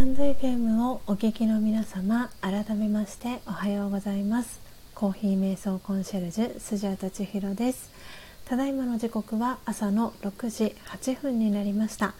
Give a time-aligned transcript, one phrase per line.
[0.00, 4.58] タンド FM をお聞きの皆様改めましておはようございます。
[4.94, 7.90] コーヒー瞑想コンシェルジュスジャータ千尋です。
[8.46, 12.14] ただいまの時刻は朝の6時8分になりました、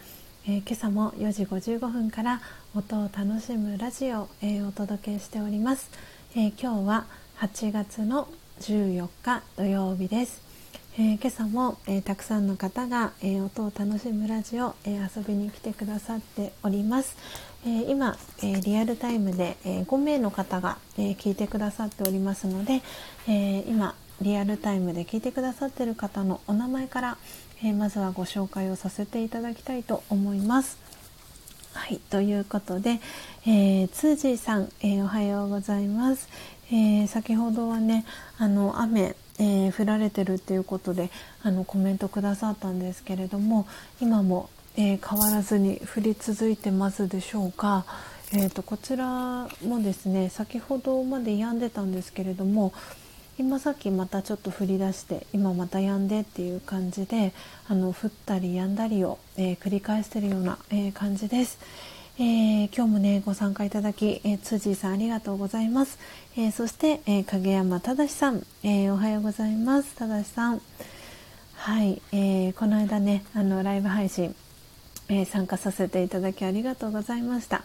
[0.47, 2.43] えー、今朝も4時55分から
[2.75, 5.91] 音を楽しむラジオを、えー、お届けしております、
[6.35, 7.07] えー、今日は
[7.39, 8.29] 8月の
[8.61, 10.51] 14日土曜日です。
[10.99, 17.17] えー、今朝も、えー、たくさんの方が、えー、音を楽しむラジオ、え遊びに来てくださっております、
[17.67, 22.83] え今、えリアルタイムで、え5名の方が、え聞いてくださっておりますので、
[23.29, 27.19] え今リアルタイムで聞いてくださっている方のお名前から、
[27.63, 30.79] えまずはご紹介をさせていただきたいと思います。
[31.75, 33.01] はい、ということで、
[33.47, 36.29] えー、ツージーさん、えー、おはようございます。
[36.73, 38.05] えー、先ほどはね、
[38.39, 41.11] あの雨えー、降られてるっていうことで
[41.43, 43.67] あのコメントくださったんですけれども
[44.01, 47.85] 今も、えー、変わらずに降り続いてますでしょうか、
[48.33, 52.73] えーと、こちらもですね先ほどまで止んでたんですけれども
[53.39, 57.33] 今さっきまたちょっと降り出して今また止んでっていう感じで
[57.69, 61.59] あの降ったり止んだりを、えー、繰り返してるような、え感じです。
[62.19, 65.99] えー、今日もねご参加いただき、えー、つじさんありがとうございます、
[66.37, 70.61] えー、そして、え影山正さん、えおはようございます正さん。
[71.55, 74.35] はい、えこの間ねあのライブ配信、
[75.11, 77.65] え参加させていただきありがとうございました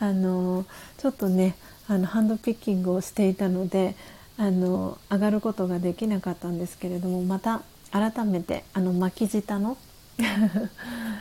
[0.00, 0.64] あの
[0.96, 1.54] ちょっとね
[1.86, 3.94] あのハンドピッキングをしていたので
[4.36, 9.76] あの上がることができなかったんですけれどもまた改めてあの巻き舌の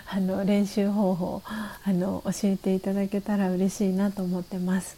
[0.10, 4.98] あの練習方法あの教えていただけたら嬉しいなと思ってます。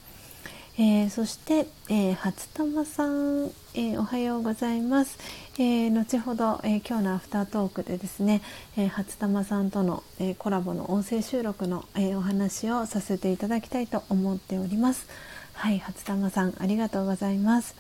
[0.77, 5.17] えー、そして、えー、初玉さん、えー、おはようございます、
[5.61, 8.41] え後ほど、え今日のアフタートークでですね、
[8.77, 15.05] え初玉さんとの、えコラボの音声収録の、えお話をさせていただきたいと思っております。
[15.51, 17.75] はい初玉さんありがとうございます。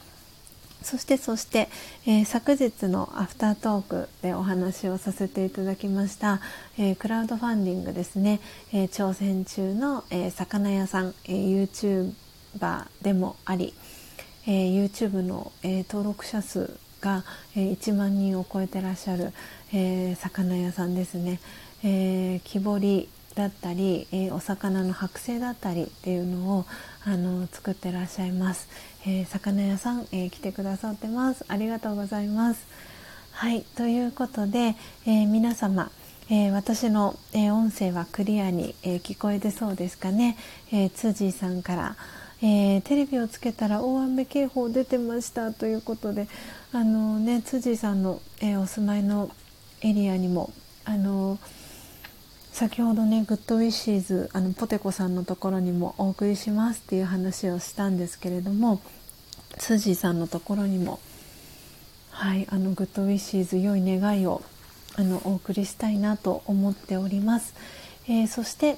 [0.83, 1.69] そしてそして、
[2.05, 6.41] えー、昨日のアフタートークでお話をさせていただきました、
[6.77, 8.41] えー、クラウドファンディングですね、
[8.73, 12.13] えー、挑戦中の、え魚屋さん、え YouTuber
[13.01, 13.73] でもあり、
[14.45, 17.23] え YouTube の、え登録者数が、
[17.55, 19.33] え1万人を超えてらっしゃる、
[19.73, 21.39] え魚屋さんですね、
[21.83, 26.65] え木彫りだったり、えお魚の剥製だったりっていうのを
[27.05, 28.67] あの作ってらっしゃいます。
[29.05, 31.45] えー、魚屋さん、えー、来てくださってます。
[31.47, 32.67] ありがとうございます。
[33.31, 35.89] はいということで、えー、皆様
[36.31, 40.37] えー、私の、えー、音声はクリアに、えー、聞こえてそうですかね、
[40.71, 41.95] えー、ツジーさんから、
[42.43, 46.27] えテレビをつけたら大雨警報出てましたということで
[46.71, 49.31] あのねツジーさんの、えお住まいの
[49.81, 50.53] エリアにも
[50.85, 51.39] あの
[52.51, 58.81] 先ほどねグッドウィッシーズあのポテコさんのところにもお送りしますっていう話をしたんですけれども
[59.57, 60.99] ツジーさんのところにも
[62.11, 64.43] はいあの good wishes 良い願いを
[64.95, 67.55] あのお送りしたいなと思っております、
[68.05, 68.77] えー、そして、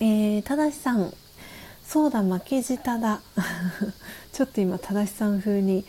[0.00, 1.12] えー、ただしさん
[1.84, 3.20] そうだ負け舌だ。
[4.32, 5.84] ちょっと今ただしさん風に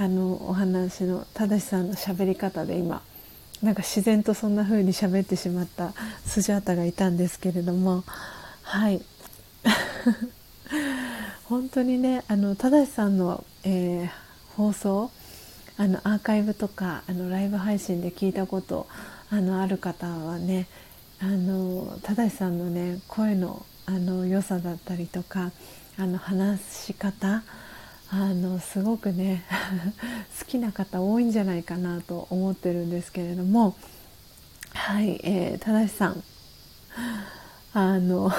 [0.00, 3.02] あのお話のただしさんの喋り方で今
[3.62, 5.92] なんか自然とそんな風に喋ってしまった
[6.24, 8.04] スジャータがいたんですけれども
[8.62, 9.02] はい。
[11.44, 14.10] 本当にねあの正さんの、えー、
[14.56, 15.10] 放送
[15.76, 18.86] あのアーカイブとかあのライブ配信で聞いたこと
[19.28, 20.66] あのある方はね
[21.20, 25.52] あの正さんのね声のあの良さだったりとか
[25.98, 27.42] あの話し方
[28.12, 29.44] あのすごくね
[30.40, 33.76] 好きな方多いんじゃないかなと思ってるんですけれども。
[34.72, 36.22] はい、えー、正さん。
[37.72, 38.32] あの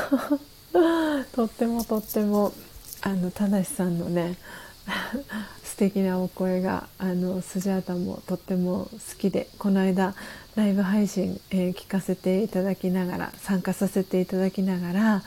[1.31, 2.53] とってもとっても
[3.01, 4.37] あの正さんのね
[5.63, 10.15] 素敵なお声があのスジャータもとっても好きでこの間
[10.55, 15.23] ライブ配信、えー、聞かせていただきながら参加させていただきながら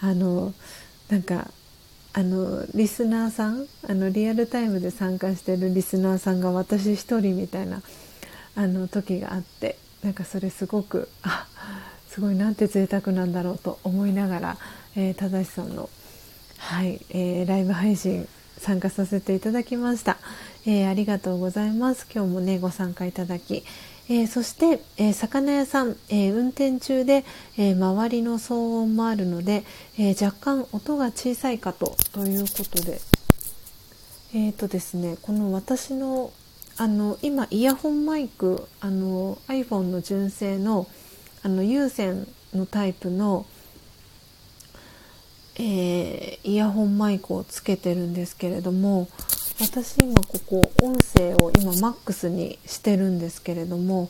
[0.00, 0.54] あの
[1.08, 1.50] なんか
[2.14, 7.82] あのリスナーさんあのリアルタイムで参加してるリスナーさんが私一人みたいな
[8.56, 11.46] あの時があってなんかそれすごくあ
[12.08, 14.56] すごいなんて贅沢なんだろうと思いながら、
[14.96, 15.88] えー、正さんの
[16.56, 18.26] はい、えー、ライブ配信
[18.58, 20.16] 参加させていただきました、
[20.66, 22.06] えー、ありがとうございます。
[22.12, 23.64] 今日もねご参加いただき、
[24.10, 27.24] えー、そして、えー、魚屋さん、え運転中で、
[27.58, 29.64] え周りの騒音もあるので、
[29.98, 33.00] え若干音が小さいかとということで。
[34.34, 36.30] えーとですねこの私の
[36.76, 40.86] あの今イヤホンマイクあの iPhone の純正の
[41.42, 43.46] あの有線のタイプの
[45.60, 49.08] え、イヤホンマイクをつけてるんですけれども
[49.60, 54.08] 私今ここ音声を今マックスにしてるんですけれども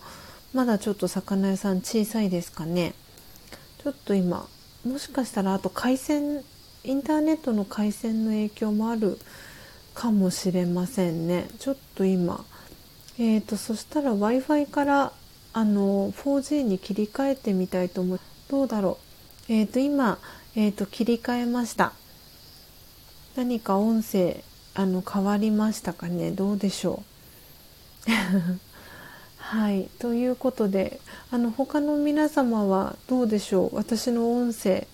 [0.53, 2.95] まだちょっと魚屋さん小さいですかね。
[3.83, 4.47] ちょっと今
[4.87, 6.43] もしかしたらあと回線
[6.85, 9.19] インターネットの回線の影響もある
[9.95, 11.49] かもしれませんね。
[11.59, 12.45] ちょっと今
[13.21, 15.13] えーと、そしたら w i f i から
[15.53, 18.21] あの 4G に切り替えてみたいと思う。
[18.49, 18.99] どうだろ
[19.49, 19.53] う。
[19.53, 20.19] えっ、ー、と今、
[20.55, 21.93] えーと、切り替えました。
[23.35, 24.45] 何か音声
[24.79, 26.31] あの変わりましたかね？
[26.31, 27.03] どうでしょ
[28.07, 28.11] う？
[29.39, 31.01] はいということで
[31.33, 33.75] あの他の皆様はどうでしょう？
[33.75, 34.87] 私の音声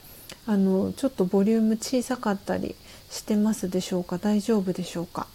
[0.47, 2.75] あのちょっとボリューム小さかったり
[3.11, 4.17] してますでしょうか？
[4.17, 5.27] 大丈夫でしょうか？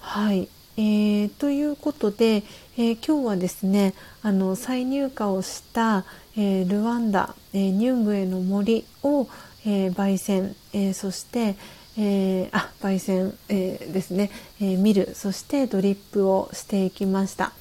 [0.00, 2.42] はいえー、ということで、
[2.76, 6.04] えー、今日はですねあの再入荷をした、
[6.36, 9.28] えー、ルワンダ、えニュングエの森を、
[9.64, 11.54] え焙煎、えそして、
[11.96, 14.30] えあ焙煎、えですね、
[14.60, 17.52] え見るそしてドリップをしていきました。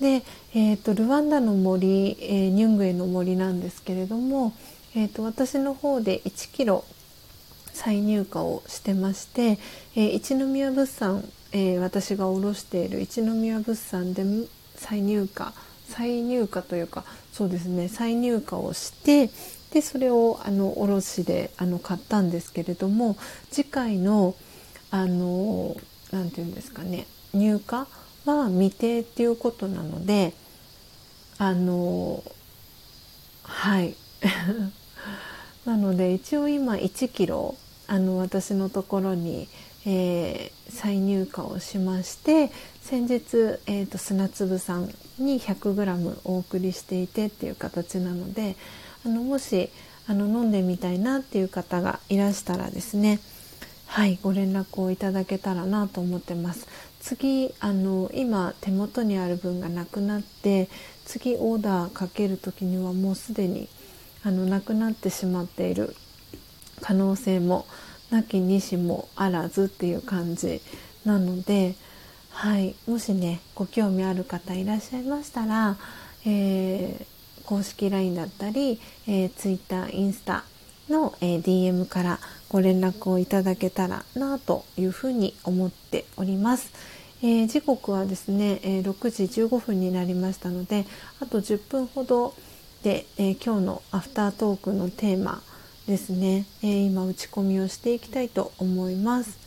[0.00, 0.22] で、
[0.54, 4.54] えーと、ルワンダの森、えニュングエの森なんですけれども、
[4.94, 6.84] えーと、私の方で1キロ
[7.72, 9.58] 再入荷をしてまして、
[9.94, 14.24] え一宮物産えー、私が卸している一宮物産で
[14.74, 15.28] 再入荷
[15.88, 19.30] 再入荷というかそうですね再入荷をして
[19.76, 23.14] でそれをあの卸であの買ったんですけれども
[23.50, 24.34] 次回の
[24.90, 25.10] 何
[26.30, 27.84] て言うんですかね入荷
[28.24, 30.32] は未定っていうことなので
[31.36, 32.24] あの
[33.42, 33.94] はい。
[35.66, 37.54] なので一応今1キロ
[37.86, 39.46] あの私のところに
[39.88, 42.50] えー、再入荷をしまして
[42.80, 48.56] 先日、えーと、砂粒さんに 100g お送りしていてっていう形なので
[49.06, 49.70] あのもし
[50.08, 53.20] あの飲んでみたいなっていう方がいらしたらですね
[53.86, 56.66] はいご連絡をいただけたらなと思ってます。
[56.98, 60.68] 次あの今手元にある分がなくなって
[61.04, 63.68] 次オーダーかける時にはもうすでに
[64.24, 65.94] あのなくなってしまっている
[66.80, 67.64] 可能性も
[68.10, 70.60] なきにしもあらずっていう感じ
[71.04, 71.76] なので、
[72.30, 75.76] はい、もしねご興味ある方いらっしゃいましたら、
[76.24, 77.15] えー、
[77.46, 80.44] 公式 LINE だったり、えー、Twitter インスタ
[80.90, 82.18] の、えー、DM から
[82.48, 86.72] ご連絡をいただけたらなというふうに思っております。
[87.22, 90.84] えー、時刻はですね、え、6時15分になりましたので
[91.18, 92.34] あと10分ほど
[92.82, 95.40] で、え、今日のアフタートークのテーマ
[95.88, 99.46] ですね、え、今打ち込みをしていきたいと思います。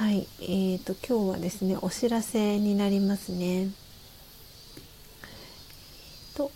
[0.00, 3.68] はい、えーと今日はですねお知らせになりますね。
[6.34, 6.50] と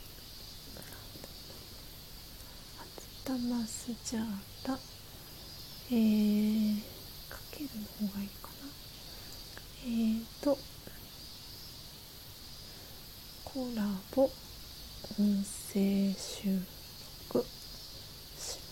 [3.24, 4.24] 初玉スジャー
[4.64, 4.78] タ、
[5.90, 6.76] えー、
[7.30, 7.70] かける
[8.02, 8.68] の方がいいかな。
[9.86, 10.58] えーと
[13.44, 13.82] コラ
[14.14, 14.30] ボ音
[15.72, 16.58] 声集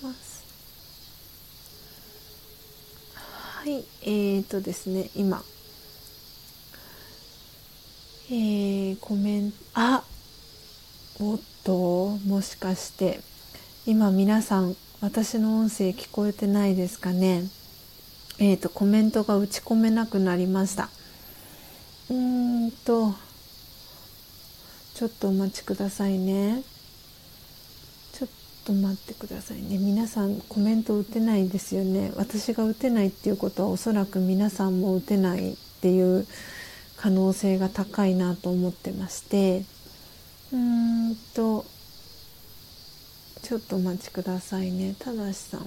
[0.03, 0.45] ます。
[3.15, 5.43] はいえーとですね今。
[8.31, 10.05] えー、コメントあ
[11.20, 13.32] おっともしかして。
[13.85, 17.43] 今皆さん私の音声聞こえてないですかね？
[18.39, 20.89] えーとコメントが打ち込めなくなりました。
[22.09, 23.13] うーんと
[24.95, 26.63] ちょっとお待ちくださいね。
[28.13, 28.29] ちょっ
[28.65, 29.79] と待ってくださいね。
[29.79, 32.13] 皆さんコメント打てないですよね。
[32.15, 36.25] 私が打てないっていうことはおそらく皆さんも打てないっていう
[36.97, 39.65] 可能性が高いなと思ってまして。
[40.53, 41.67] うーんと
[43.43, 44.94] ちょっとお待ちくださいね。
[44.98, 45.66] ただしさん。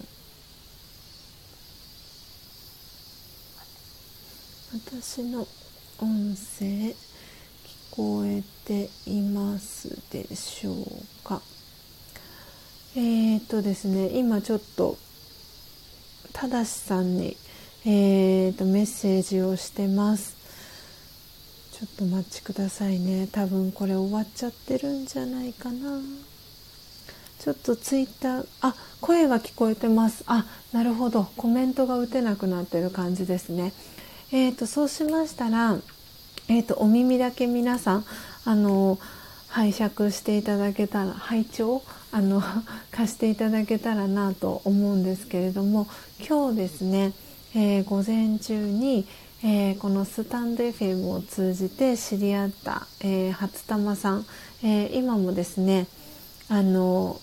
[4.74, 5.48] 私の
[6.00, 6.96] 音声聞
[7.92, 10.76] こえていますでしょう
[11.24, 11.42] か？
[12.96, 14.98] えー、っとですね今ちょっと
[16.34, 17.38] ただしさんに、
[17.86, 20.36] えー、っとメッセージをしてます。
[21.72, 23.28] ちょっとお待ちくださいね。
[23.32, 26.00] 多分これ終わっちゃってるんじゃないかな。
[27.46, 30.24] ちょっとツイッターあ声は聞こえてます。
[30.26, 31.28] あなるほど。
[31.38, 33.72] コメントが打てなくなってる感じですね。
[34.32, 35.78] えーとそうしましたら
[36.48, 38.06] えーとお耳だけ皆さん
[38.46, 38.98] あの
[39.50, 42.42] 拝借していただけたら拝聴あの
[42.90, 45.86] 貸していただけたらなと思うんですけれども
[46.28, 47.14] 今日ですね、
[47.54, 49.06] えー、午前中に、
[49.44, 54.26] えー、このスタンド FM を通じて知り合った、えー、初玉さん、
[54.64, 55.86] え今もですね
[56.50, 57.22] あの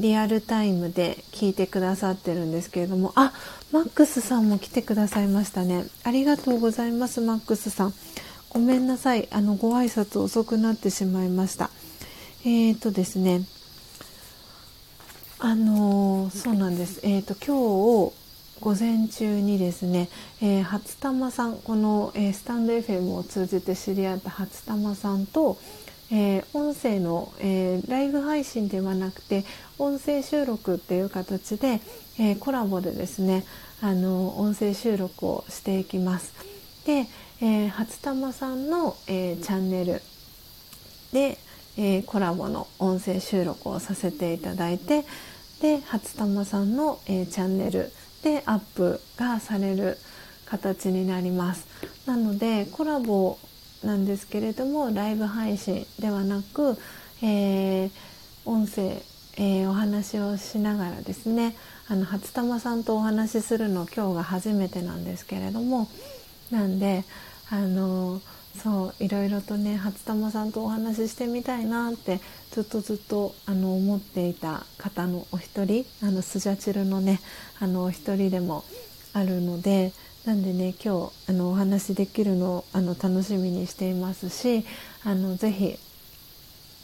[0.00, 3.12] リアルタイムで聞いてくださってるんですけれども。
[3.16, 3.32] あ
[3.72, 5.86] マックスさんも来てくださいましたね。
[6.02, 7.94] ありがとうございますマックスさん。
[8.48, 9.28] ごめんなさい。
[9.30, 11.70] あのご挨拶遅くなってしまいました。
[12.44, 13.42] えーとですね。
[15.38, 17.00] あのー、そうなんです。
[17.04, 18.20] えーと今日
[18.60, 20.10] 午前中にですね、
[20.42, 25.56] えー、初玉さんこの、えー、スタンド FM を通じて知り合った初玉さんと、
[26.12, 29.44] えー、音声の、えライブ配信ではなくて
[29.78, 31.80] 音声収録っていう形で、
[32.18, 33.44] えコラボでですね
[33.80, 36.34] あの音声収録をしていきます。
[36.84, 37.06] で、
[37.40, 40.02] え初玉さんの、えチャンネル
[41.12, 41.38] で、
[41.76, 45.04] えコラボの音声収録をさせていただいて
[45.60, 47.92] で初玉さんの、えチャンネル
[48.22, 49.96] でアップがされる
[50.46, 51.66] 形になります
[52.06, 53.38] なのでコラボ
[53.84, 56.76] なんですけれどもライブ配信ではなく、
[57.22, 57.90] えー、
[58.44, 59.02] 音声、
[59.36, 61.56] えー、お話をしながらですね
[61.88, 65.88] あの初玉さんとお話しするの今日が初めてなんですけれども
[66.50, 67.04] なんで
[67.50, 68.20] あの
[68.62, 72.20] そういろいろとね初玉さんとお話ししてみたいなって
[72.50, 77.20] ずっとずっとあの思っていた方のお一人あのスジャチルのね
[77.60, 78.64] あのお一人でも
[79.12, 79.92] あるので
[80.26, 84.66] なんでね今日あのお話できるのをあの楽しみにしていますし
[85.02, 85.76] あのぜひ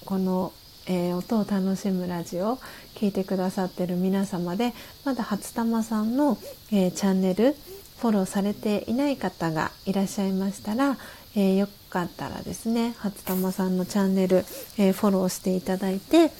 [0.06, 0.52] この、
[0.86, 2.58] えー、音を楽しむラジオを
[2.94, 4.72] 聴いてくださってる皆様で
[5.04, 6.38] まだ初玉さんの、
[6.72, 7.54] えー、チャンネル
[7.98, 10.96] フォローされていない方がいらっしゃいましたら、
[11.34, 14.38] えー、よかったらですね初玉さんのチャンネル、
[14.78, 16.30] えー、フォローしていただいて、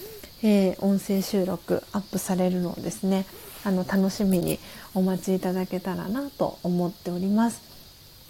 [0.41, 3.25] えー、音声収録アップされるのをですね
[3.63, 4.59] あの楽しみに
[4.97, 7.61] お待ちいただけたらなと思っております。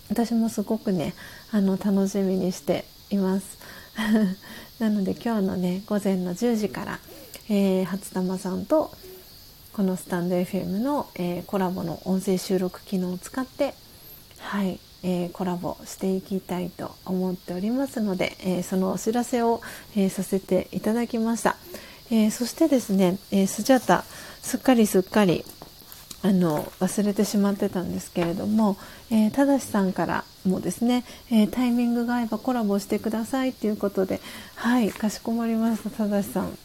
[0.10, 1.14] 私もすごくね
[1.52, 3.58] あの楽しみにしています。
[4.80, 7.00] なので今日のね午前の10時から、
[7.50, 8.92] えー、初玉さんと
[9.72, 13.74] このスタンド FM の、えー、コラボの音声収録機能を使って
[14.40, 19.62] はいえー、コラボしていきたいと思っておりますので、えー、そのお知らせを、
[19.96, 21.56] えー、させていただきました、
[22.10, 24.04] えそしてですね、えスジャタ
[24.42, 25.46] すっかりすっかり
[26.28, 28.76] あの忘れてしまってたんですけれども、
[29.10, 34.20] えただしさんからもですね、えタイミングが合えばコラボしてくださいということで
[34.56, 36.58] はいかしこまりましたただしさん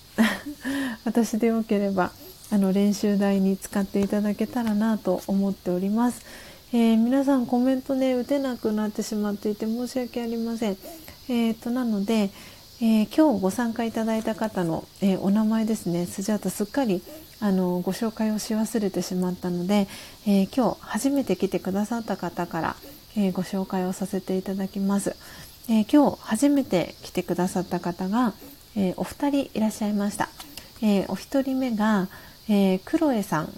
[1.07, 2.11] 私でよければ
[2.51, 6.23] あの練習台に使っていただけたらなと思っております。
[6.73, 10.77] えー、皆さんコメントね打てなくなってしまっていて申し訳ありません。
[11.29, 12.31] えーと、なので、
[12.85, 17.01] えー、今日ご参加いただいた方の、えー、お名前ですねスジャータすっかり
[17.39, 19.87] あのご紹介をし忘れてしまったので、
[20.27, 22.77] えー、今日初めて来てくださった方から、
[23.17, 25.17] えご紹介をさせていただきます。
[25.69, 28.33] え今日初めて来てくださった方が、
[28.77, 30.29] えお二人いらっしゃいました。
[30.83, 32.09] えお一人目が、
[32.49, 33.53] えクロエさん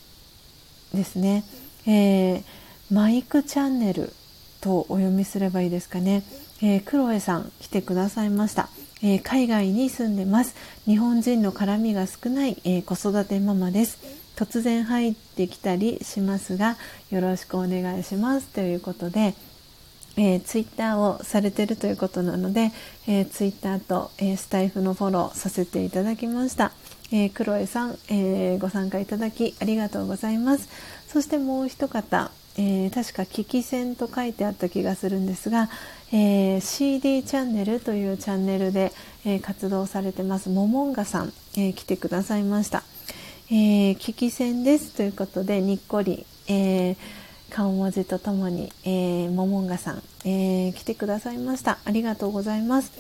[0.95, 1.45] ですね。
[1.87, 2.43] えー
[2.91, 4.13] マイクチャンネル
[4.61, 6.23] とお読みすればいいですかね、
[6.63, 8.69] えー、クロエさん来てくださいました、
[9.03, 10.55] えー、海外に住んでます。
[10.87, 13.99] 日本人の絡みが少ない、えー、子育てママです。
[14.37, 16.77] 突然入ってきたりしますが
[17.11, 18.49] よろしくお願いします。
[18.49, 19.35] ということで、
[20.17, 22.73] えー、ツイッターをされてるということなので、
[23.07, 26.73] えー、ツイッターと、えー、スタイフのフォローさせていただきました、
[27.13, 30.69] えー、クロエさん、えー、ご参加いただきありがとうございます。
[31.09, 35.69] そしてもう一方えー、確か「聞き戦」と書いてあった気がするんですが、
[36.17, 38.93] えー、CD チャンネルというチャンネルで、
[39.27, 40.49] えー、活動されてます。
[40.49, 42.85] モモンガさん、え来てくださいました。
[43.51, 44.95] えー、聞き戦です。
[44.95, 46.97] ということでにっこり、え
[47.51, 51.79] 顔文字とともに、えモモンガさん、え来てくださいました。
[51.85, 52.93] ありがとうございます。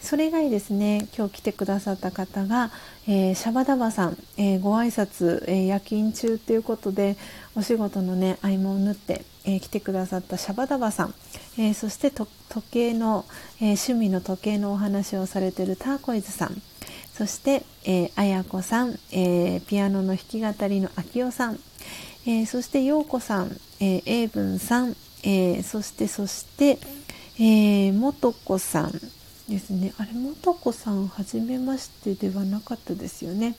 [0.00, 1.08] それ以外ですね。
[1.16, 2.70] 今日来てくださった方が、
[3.08, 7.16] えー、シャバダバさん、えー、ご挨拶、えー、夜勤中ということで
[7.56, 11.14] お仕事のね合間を縫って、え来てくださったシャバダバさん、
[11.58, 12.28] えそして時
[12.70, 13.24] 計の、
[13.60, 16.62] え趣味の時計のお話をされてるターコイズさん。
[17.14, 21.58] そして、えー、あやこさん、えピアノの弾き語りのあきおさん、
[22.26, 26.78] えそしてようこさん、えー、エイブンさん、えそしてそして、
[27.38, 28.92] えー、もとこさん
[29.48, 29.94] ですね。
[29.96, 33.56] あれもとこさんはじめましてではなかったですよね。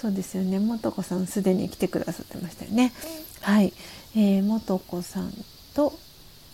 [0.00, 0.58] そうですよね。
[0.58, 2.92] もとこさんすでに来てくださってましたよね。
[3.40, 3.72] はい。
[4.14, 5.32] えー、もとこさん
[5.74, 5.98] と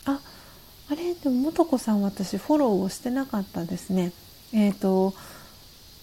[0.04, 0.20] あ
[0.88, 1.14] あれ？
[1.14, 4.12] でももとこさん私フォローをしてなかったですね。
[4.52, 5.14] えっ、ー、と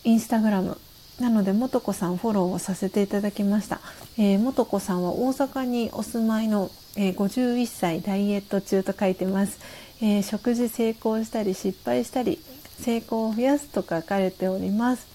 [0.04, 0.78] インスタグラム。
[1.20, 3.82] なのでもとこさんフォローをさせていただきました、
[4.18, 9.60] えー、もとこさんは大阪にお住まいの、えー、51歳ダイエット中と書いてます、
[10.02, 12.40] えー、食事成功したり失敗したり
[12.80, 15.09] 成功を増やすと書かれております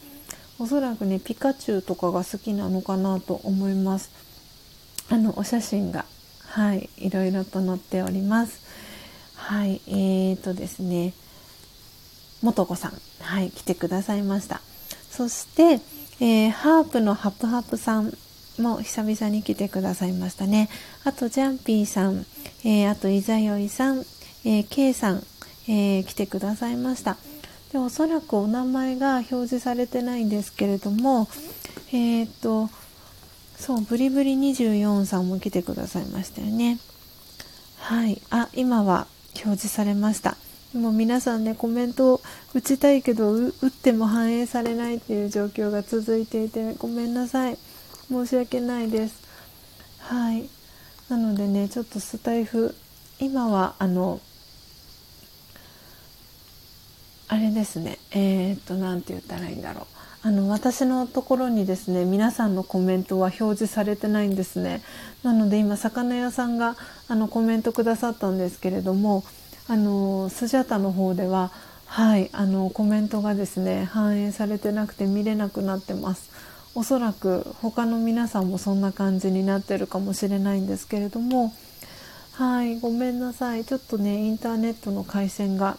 [0.59, 4.11] おそらくねピカチュウとかが好きなのかなと思います。
[5.11, 6.05] あのお写真が。
[6.47, 6.89] はい。
[6.99, 8.65] いろいろと載っております。
[9.35, 9.81] はい。
[9.89, 11.13] えーとですね。
[12.43, 12.93] 元子さん。
[13.21, 13.51] はい。
[13.51, 14.61] 来てくださいました。
[15.11, 15.81] そして、
[16.21, 18.17] えー、ハープのハプハプさん
[18.59, 20.69] も久々に来てくださいましたね。
[21.05, 22.25] あとジャンピーさん、
[22.65, 24.05] えー、あといざよいさん、
[24.45, 25.25] えー、K さん、
[25.69, 27.17] えー、来てくださいました。
[27.75, 31.27] でおそらくお名前が表示されてないんですけれども
[31.93, 32.71] えっ、と
[33.57, 36.79] そうブリブリ24さんも来てくださいましたよね。
[37.79, 38.23] はい。
[38.31, 39.09] あ今は
[39.45, 40.37] 表示されました。
[40.73, 42.21] でも皆さんねコメントを
[42.55, 47.59] 打ちたいけど打っても反映されないっていう状況が続いていてごめんなさい。
[48.09, 49.21] 申し訳ないです。
[49.99, 50.49] はい。
[51.09, 52.73] なのでねちょっとスタイフ
[53.19, 54.21] 今はあの
[57.29, 57.99] あれですね。
[58.13, 59.87] えー、っと何て言ったらいいんだろう。
[60.27, 64.83] あの私のところにですね皆さんのコメントは表示されてないんですね。
[65.23, 66.77] なので今魚屋さんが
[67.09, 69.23] あのコメントくださったんですけれども
[69.69, 71.51] あのスジャタの方では
[71.87, 76.31] はいあのコメントがですね反映されてなくて見れなくなってます。
[76.75, 81.53] おそらく他の皆さんもそんな感じになってるかもしれないんですけれども
[82.33, 83.65] はいごめんなさい。
[83.65, 85.77] ちょっとねインターネットの回線が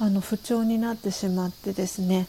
[0.00, 2.26] あの不調になってしまってですね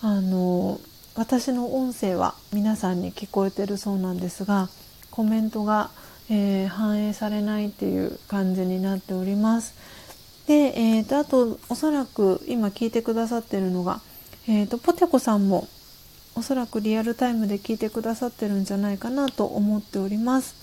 [0.00, 0.80] あの
[1.14, 4.68] 私の音声は皆さんに聞こえてるそうなんですが
[5.10, 5.90] コメントが、
[6.30, 9.74] えー、反映されないっていう感じになっております。
[10.48, 14.00] で、えーと、あとおそらく今聞いてくださってるのが、
[14.48, 15.68] えーとポテコさんも
[16.36, 20.56] おそらくリアルタイムで聞いてくださってるんじゃないかなと思っております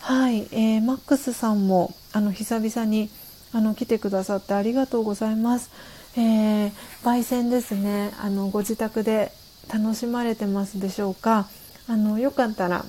[0.00, 3.10] はい、えー、マックスさんもあの久々に
[3.52, 5.70] あの来てくださってありがとうございます、
[6.16, 6.72] えー、
[7.02, 8.12] 焙煎ですね。
[8.20, 9.32] あのご自宅で
[9.72, 11.48] 楽しまれてますでしょうか。
[11.88, 12.84] あのよかったら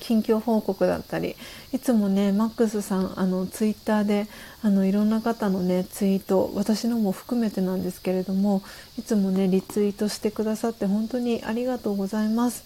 [0.00, 1.36] 近況報告だったり
[1.72, 4.26] いつもねマックスさんあのツイッターで
[4.62, 8.62] あのいろんな方のねツイート私のも含めてなんですけれども
[8.98, 12.64] いつもねリツイートしてくださって本当にありがとうございます。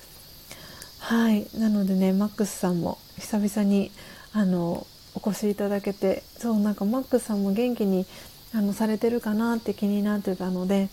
[0.98, 1.46] はい。
[1.56, 3.90] なのでねマックスさんも久々に
[4.32, 8.06] あのお越しいただけてそうなんかマックスさんも元気に
[8.54, 10.88] あのされてるかなって気になってたので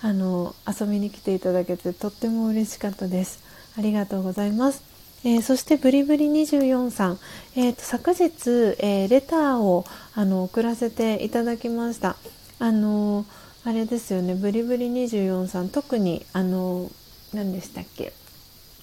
[0.00, 3.42] あの遊びに来ていただけてとっても嬉しかったです。
[3.78, 4.82] ありがとうございます。
[5.24, 7.18] えー、そしてブリブリ24さん、
[7.56, 8.30] えーと、昨日、
[8.78, 12.16] えー、レターをあの送らせていただきました。
[12.58, 13.24] あの
[13.64, 14.34] あれですよね。
[14.34, 15.70] ブリブリ24さん。
[15.70, 16.90] 特にあの
[17.32, 18.12] 何でしたっけ、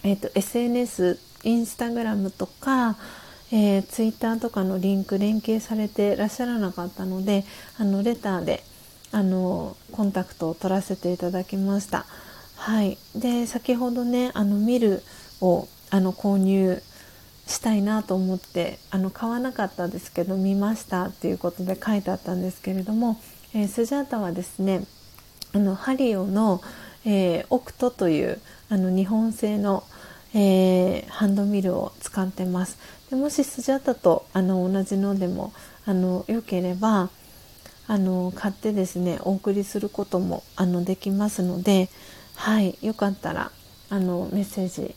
[0.03, 2.97] えーと、SNS インスタグラムとか、
[3.51, 7.43] えー、ツイッターとかのリンク連携されてらっしゃらなかったので
[7.77, 8.63] あのレターで
[9.11, 12.05] あのコンタクトを取らせていただきました。
[12.55, 15.01] はい、で先ほどねあのミル
[15.41, 16.81] をあの購入
[17.47, 23.19] したいなと思ってあの買わなかったですけど見ましたっていうことで書いてあったんですけれども、
[23.53, 24.85] えー、スジャータはですね
[25.53, 26.61] あのハリオの、
[27.03, 29.83] えー、オクトというあの日本製の、
[30.33, 32.77] えー、ハンドミルを使ってます
[33.11, 35.53] でもしスジャタとあの同じのでも
[35.85, 37.09] あのよければ
[37.87, 41.89] あの買ってですねお送りすることもあのできますので
[42.35, 43.51] はいよかったら
[43.89, 44.95] あのメッセージ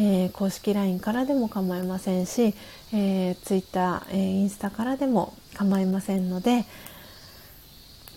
[0.00, 2.54] えー、公式 LINE からでも構いませんし、
[2.92, 6.64] えー、Twitter、えー、インスタからでも構いませんので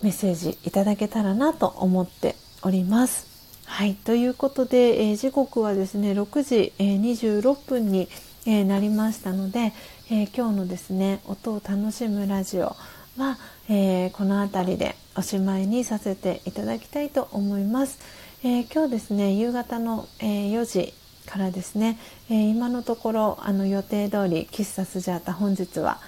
[0.00, 3.26] メッセージいただけたらなと思っております。
[3.64, 8.08] はいということで、えー、時刻はですね6時、えー、26分に、
[8.46, 9.72] えー、なりましたので、
[10.10, 12.74] え今日のですね音を楽しむラジオ
[13.16, 13.38] は、
[13.68, 17.98] えこの辺りでおしまいにさせていただきたいと思います。
[18.44, 20.92] え今日ですね夕方の、え4時
[21.26, 21.98] からですね、
[22.30, 25.98] えー、今のところあの予定通り喫茶スジャータ本日は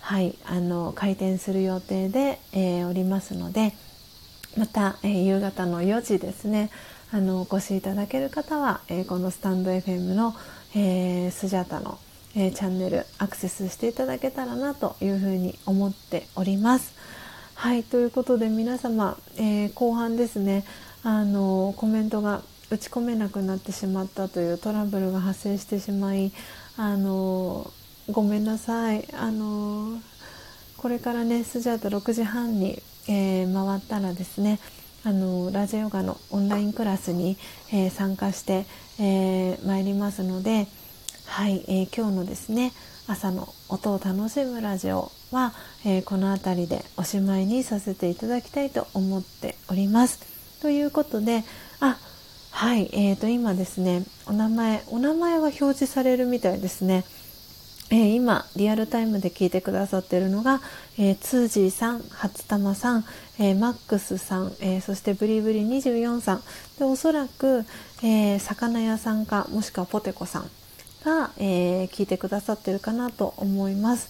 [0.00, 3.72] はいあの開店する予定で、えー、おりますので
[4.56, 6.70] また、えー、夕方の4時ですね
[7.12, 10.34] あのお越しいただける方は、えこのスタンド FM の、
[10.74, 11.98] えースジャータの、
[12.36, 16.94] えチャンネルアクセスしていただけたらなというふうに思っております。
[17.54, 20.64] はいということで皆様、えー後半ですね
[21.02, 26.32] あのコメントが打ち込めなくなってしまったというトラブルが発生してしまい
[26.76, 27.70] あの
[28.10, 30.00] ごめんなさいあの
[30.76, 34.58] これからねスジャータ6時半に、えー、回ったらですね
[35.06, 37.36] あのラジオヨガのオンラインクラスに、
[37.70, 38.64] えー、参加して、
[38.98, 40.66] えー、いりますので、
[41.26, 42.72] はいえー、今日のですね
[43.06, 45.52] 朝の音を楽しむラジオは、
[45.84, 50.60] えこの辺りでおしまいにさせていただきたいと思っております。
[50.62, 51.44] ということで
[51.80, 51.98] あ
[52.50, 57.04] はい、えー、と今ですねお名前お名前は表示されるみたいですね。
[57.90, 60.62] えー、今リアルタイムで聞いてくださっているのが、
[60.98, 63.04] えー、ツージーさん、初玉さん、
[63.38, 66.42] えー、マックスさん、えー、そしてブリブリ24さん。
[66.78, 67.64] でおそらく、
[68.02, 70.50] えー、魚屋さんかもしくはポテコさん
[71.04, 74.08] が、え、聞いてくださってるかなと思います。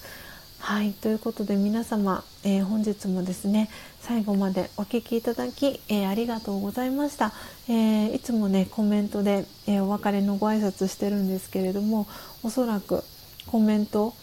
[0.61, 0.93] はい。
[0.93, 3.69] ということで皆様、えー、本日もですね
[4.01, 7.33] 最後までお聴きいただき、え、ありがとうございました、
[7.69, 12.07] え、いつもねコメントで、えお別れのご挨拶してるんですけれども
[12.43, 13.05] おそらく
[13.47, 14.15] コメント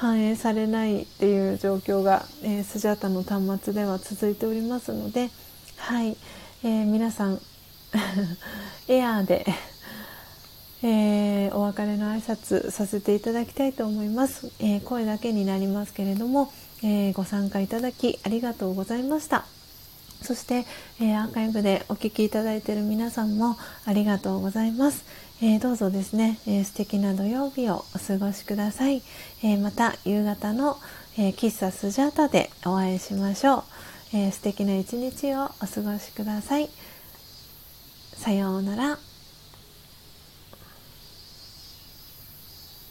[0.00, 5.28] 反映されないっていう状況が、えスジャータの端末では続いておりますので
[5.76, 6.16] はい、
[6.64, 7.38] え皆さん
[8.88, 9.44] エアーで
[10.82, 16.50] えー、お別れの挨拶させていただきたいと思います、えー、声だけになりますけれども、
[16.82, 19.44] えー、ご参加いただきありがとうございました。
[20.22, 20.66] そして、
[21.00, 23.56] えアーカイブでお聴きいただいている皆さんも
[23.86, 25.04] ありがとうございます、
[25.42, 29.02] えどうぞですね、え素敵な土曜日をお過ごしください、
[29.42, 30.76] えまた夕方の、
[31.16, 33.64] え喫茶スジャータでお会いしましょ
[34.12, 36.68] う、え素敵な一日をお過ごしください。
[38.16, 39.09] さようなら。